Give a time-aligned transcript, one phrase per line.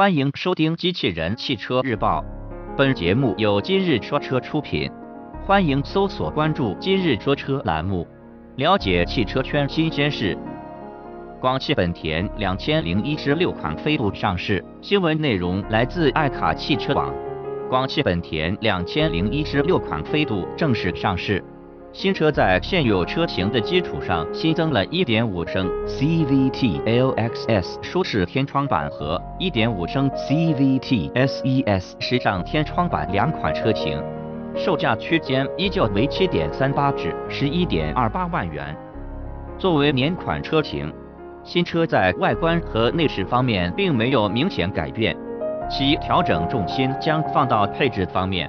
[0.00, 2.24] 欢迎收听《机器人汽车日报》，
[2.74, 4.90] 本节目由今日说车出品。
[5.44, 8.08] 欢迎搜索关注“今日说车”栏目，
[8.56, 10.34] 了解汽车圈新鲜事。
[11.38, 17.14] 广汽本田两千零一十六款飞度上市，新闻内容来自爱卡汽车网。
[17.68, 21.44] 广汽本田两千零一十六款飞度正式上市。
[21.92, 34.00] 新车在现有车型的基础上新增了1.5升 CVT LXS 舒适天窗版和1.5升 CVT SES 时尚天窗版两款车型，
[34.54, 38.76] 售价区间依旧为7.38至11.28万元。
[39.58, 40.92] 作为年款车型，
[41.42, 45.16] 新车在外观和内饰方面并没有明显改变，
[45.68, 48.48] 其调整重心将放到配置方面，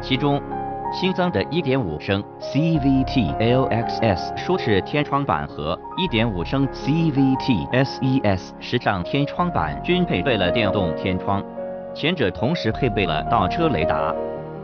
[0.00, 0.40] 其中。
[0.90, 5.78] 新增的1.5升 CVT LXS 舒适天窗版和
[6.10, 11.44] 1.5升 CVT SES 时尚天窗版均配备了电动天窗，
[11.94, 14.14] 前者同时配备了倒车雷达。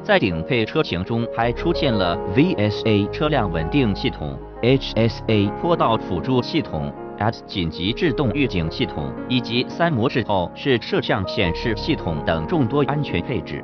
[0.02, 13.62] 在顶配车型中还出现了 VSA 车辆稳定系统、HSA 坡道辅助系统、S 紧急制动预警系统以及三模式后视摄像显示系统等众多安全配置。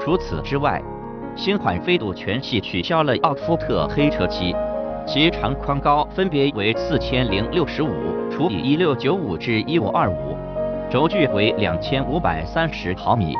[0.00, 0.82] 除此之外，
[1.36, 4.54] 新款飞度全系取消了奥夫特黑车漆，
[5.06, 7.88] 其长宽高分别为四千零六十五
[8.30, 10.36] 除以一六九五至一五二五，
[10.90, 13.34] 轴距为两千五百三十毫米。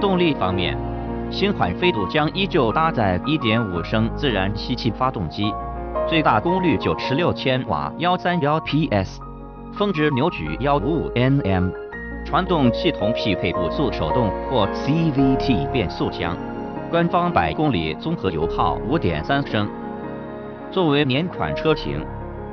[0.00, 0.76] 动力方面，
[1.30, 5.52] 新款飞度将依旧搭载一点五升自然吸气发动机，
[6.08, 9.20] 最大功率九十六千瓦，幺三幺 PS，
[9.74, 11.70] 峰值扭矩幺五五 Nm，
[12.24, 16.34] 传动系统匹配五速手动或 CVT 变速箱。
[16.88, 19.68] 官方百公里综合油耗五点三升。
[20.70, 22.04] 作为年款车型，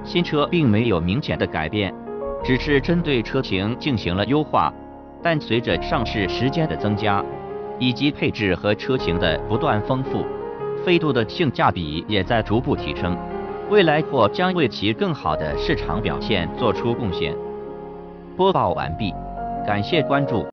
[0.04, 1.94] 新车并没有明显的改变，
[2.44, 4.74] 只是针对车型进行了优化。
[5.22, 7.24] 但随着上市时间的增加，
[7.78, 10.26] 以及配置和车型的不断丰富，
[10.84, 13.16] 飞度的性价比也在逐步提升，
[13.70, 17.36] 未来或将为其更好的市场表现做出贡献。
[18.36, 19.14] 播报完毕，
[19.66, 20.42] 感谢关注。